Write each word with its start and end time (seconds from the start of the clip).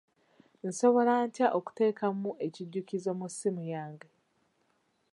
Nsobola 0.67 1.13
ntya 1.27 1.47
okuteekamu 1.57 2.29
ekijjukizo 2.45 3.11
mu 3.19 3.27
ssimu 3.31 3.63
yange? 3.73 4.09